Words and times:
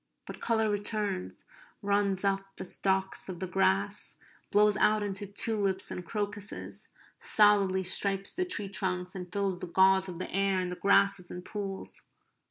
But 0.25 0.41
colour 0.41 0.67
returns; 0.67 1.45
runs 1.83 2.23
up 2.25 2.55
the 2.55 2.65
stalks 2.65 3.29
of 3.29 3.39
the 3.39 3.45
grass; 3.45 4.15
blows 4.49 4.75
out 4.77 5.03
into 5.03 5.27
tulips 5.27 5.91
and 5.91 6.03
crocuses; 6.03 6.87
solidly 7.19 7.83
stripes 7.83 8.33
the 8.33 8.43
tree 8.45 8.67
trunks; 8.69 9.13
and 9.13 9.31
fills 9.31 9.59
the 9.59 9.67
gauze 9.67 10.09
of 10.09 10.17
the 10.17 10.31
air 10.33 10.59
and 10.59 10.71
the 10.71 10.75
grasses 10.75 11.29
and 11.29 11.45
pools. 11.45 12.01